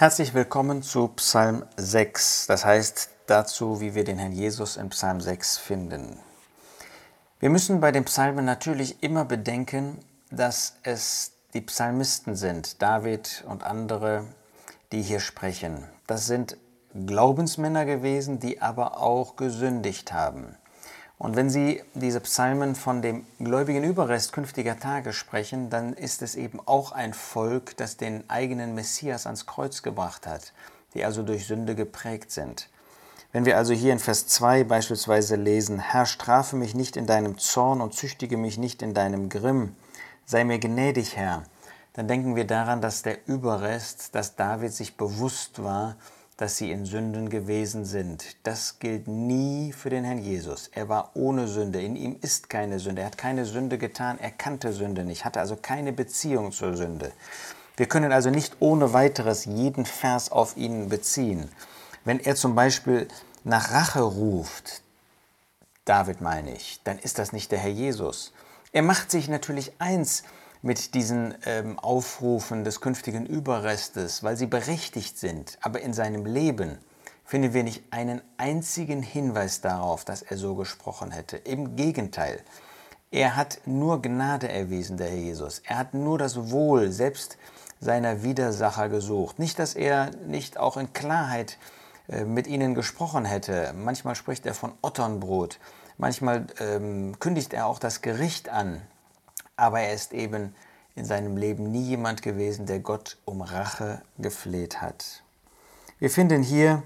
[0.00, 5.20] Herzlich willkommen zu Psalm 6, das heißt dazu, wie wir den Herrn Jesus in Psalm
[5.20, 6.20] 6 finden.
[7.40, 9.98] Wir müssen bei den Psalmen natürlich immer bedenken,
[10.30, 14.24] dass es die Psalmisten sind, David und andere,
[14.92, 15.82] die hier sprechen.
[16.06, 16.56] Das sind
[16.94, 20.54] Glaubensmänner gewesen, die aber auch gesündigt haben.
[21.18, 26.36] Und wenn Sie diese Psalmen von dem gläubigen Überrest künftiger Tage sprechen, dann ist es
[26.36, 30.52] eben auch ein Volk, das den eigenen Messias ans Kreuz gebracht hat,
[30.94, 32.68] die also durch Sünde geprägt sind.
[33.32, 37.36] Wenn wir also hier in Vers 2 beispielsweise lesen, Herr, strafe mich nicht in deinem
[37.36, 39.74] Zorn und züchtige mich nicht in deinem Grimm,
[40.24, 41.42] sei mir gnädig, Herr,
[41.94, 45.96] dann denken wir daran, dass der Überrest, dass David sich bewusst war,
[46.38, 48.24] dass sie in Sünden gewesen sind.
[48.44, 50.70] Das gilt nie für den Herrn Jesus.
[50.72, 51.82] Er war ohne Sünde.
[51.82, 53.02] In ihm ist keine Sünde.
[53.02, 54.18] Er hat keine Sünde getan.
[54.20, 57.12] Er kannte Sünde nicht, hatte also keine Beziehung zur Sünde.
[57.76, 61.50] Wir können also nicht ohne weiteres jeden Vers auf ihn beziehen.
[62.04, 63.08] Wenn er zum Beispiel
[63.42, 64.82] nach Rache ruft,
[65.84, 68.32] David meine ich, dann ist das nicht der Herr Jesus.
[68.70, 70.22] Er macht sich natürlich eins
[70.62, 75.58] mit diesen ähm, Aufrufen des künftigen Überrestes, weil sie berechtigt sind.
[75.60, 76.78] Aber in seinem Leben
[77.24, 81.36] finden wir nicht einen einzigen Hinweis darauf, dass er so gesprochen hätte.
[81.36, 82.40] Im Gegenteil,
[83.10, 85.60] er hat nur Gnade erwiesen, der Herr Jesus.
[85.64, 87.38] Er hat nur das Wohl selbst
[87.80, 89.38] seiner Widersacher gesucht.
[89.38, 91.58] Nicht, dass er nicht auch in Klarheit
[92.08, 93.72] äh, mit ihnen gesprochen hätte.
[93.76, 95.58] Manchmal spricht er von Otternbrot.
[95.96, 98.82] Manchmal ähm, kündigt er auch das Gericht an
[99.58, 100.54] aber er ist eben
[100.94, 105.22] in seinem Leben nie jemand gewesen, der Gott um Rache gefleht hat.
[105.98, 106.82] Wir finden hier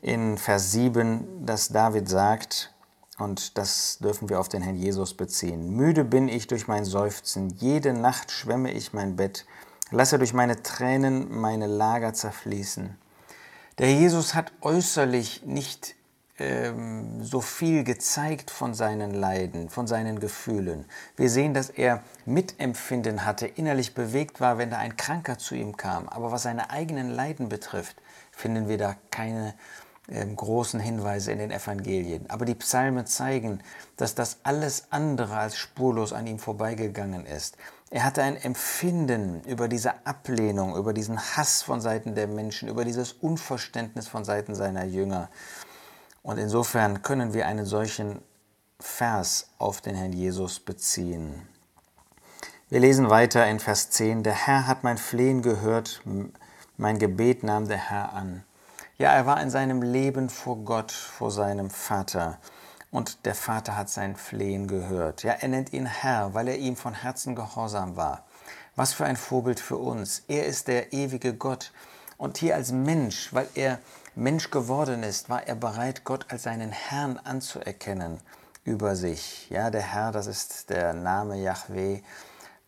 [0.00, 2.72] in Vers 7, dass David sagt,
[3.18, 7.50] und das dürfen wir auf den Herrn Jesus beziehen, müde bin ich durch mein Seufzen,
[7.50, 9.46] jede Nacht schwemme ich mein Bett,
[9.90, 12.96] lasse durch meine Tränen meine Lager zerfließen.
[13.78, 15.94] Der Jesus hat äußerlich nicht
[16.38, 20.86] ähm, so viel gezeigt von seinen Leiden, von seinen Gefühlen.
[21.16, 25.76] Wir sehen, dass er Mitempfinden hatte, innerlich bewegt war, wenn da ein Kranker zu ihm
[25.76, 26.08] kam.
[26.08, 27.96] Aber was seine eigenen Leiden betrifft,
[28.30, 29.54] finden wir da keine
[30.08, 32.28] äh, großen Hinweise in den Evangelien.
[32.28, 33.60] Aber die Psalmen zeigen,
[33.96, 37.56] dass das alles andere als spurlos an ihm vorbeigegangen ist.
[37.90, 42.86] Er hatte ein Empfinden über diese Ablehnung, über diesen Hass von Seiten der Menschen, über
[42.86, 45.28] dieses Unverständnis von Seiten seiner Jünger.
[46.22, 48.22] Und insofern können wir einen solchen
[48.78, 51.48] Vers auf den Herrn Jesus beziehen.
[52.68, 56.02] Wir lesen weiter in Vers 10, der Herr hat mein Flehen gehört,
[56.76, 58.44] mein Gebet nahm der Herr an.
[58.98, 62.38] Ja, er war in seinem Leben vor Gott, vor seinem Vater.
[62.90, 65.22] Und der Vater hat sein Flehen gehört.
[65.22, 68.24] Ja, er nennt ihn Herr, weil er ihm von Herzen gehorsam war.
[68.76, 70.22] Was für ein Vorbild für uns.
[70.28, 71.72] Er ist der ewige Gott.
[72.16, 73.78] Und hier als Mensch, weil er
[74.14, 78.20] Mensch geworden ist, war er bereit, Gott als seinen Herrn anzuerkennen
[78.64, 79.48] über sich.
[79.50, 82.00] Ja, der Herr, das ist der Name Yahweh.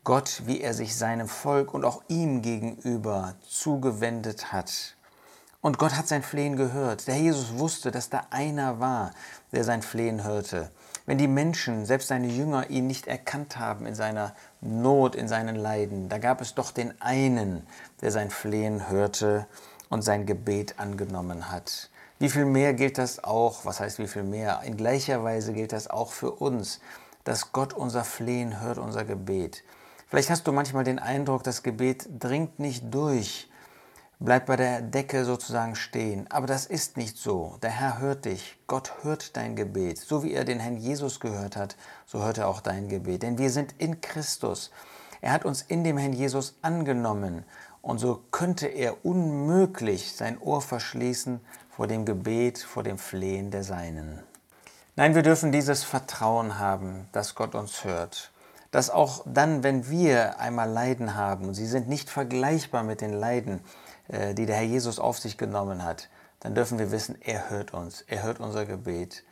[0.02, 4.96] Gott, wie er sich seinem Volk und auch ihm gegenüber zugewendet hat.
[5.60, 7.06] Und Gott hat sein Flehen gehört.
[7.06, 9.12] Der Jesus wusste, dass da einer war,
[9.52, 10.70] der sein Flehen hörte.
[11.06, 15.54] Wenn die Menschen, selbst seine Jünger, ihn nicht erkannt haben in seiner Not, in seinen
[15.54, 17.66] Leiden, da gab es doch den einen,
[18.00, 19.46] der sein Flehen hörte
[19.90, 21.90] und sein Gebet angenommen hat.
[22.18, 24.62] Wie viel mehr gilt das auch, was heißt wie viel mehr?
[24.64, 26.80] In gleicher Weise gilt das auch für uns,
[27.24, 29.62] dass Gott unser Flehen hört, unser Gebet.
[30.08, 33.50] Vielleicht hast du manchmal den Eindruck, das Gebet dringt nicht durch,
[34.18, 36.30] bleibt bei der Decke sozusagen stehen.
[36.30, 37.58] Aber das ist nicht so.
[37.62, 38.56] Der Herr hört dich.
[38.66, 39.98] Gott hört dein Gebet.
[39.98, 41.76] So wie er den Herrn Jesus gehört hat,
[42.06, 43.22] so hört er auch dein Gebet.
[43.22, 44.70] Denn wir sind in Christus.
[45.20, 47.44] Er hat uns in dem Herrn Jesus angenommen
[47.84, 53.62] und so könnte er unmöglich sein Ohr verschließen vor dem Gebet, vor dem Flehen der
[53.62, 54.22] Seinen.
[54.96, 58.30] Nein, wir dürfen dieses Vertrauen haben, dass Gott uns hört.
[58.70, 63.12] Dass auch dann, wenn wir einmal Leiden haben, und sie sind nicht vergleichbar mit den
[63.12, 63.60] Leiden,
[64.08, 66.08] die der Herr Jesus auf sich genommen hat,
[66.40, 69.24] dann dürfen wir wissen, er hört uns, er hört unser Gebet.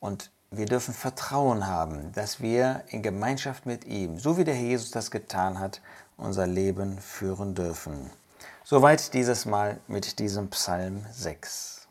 [0.00, 4.64] Und wir dürfen Vertrauen haben, dass wir in Gemeinschaft mit ihm, so wie der Herr
[4.64, 5.80] Jesus das getan hat,
[6.16, 8.10] unser Leben führen dürfen.
[8.64, 11.85] Soweit dieses Mal mit diesem Psalm 6.